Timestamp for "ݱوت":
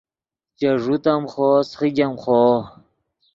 0.83-1.03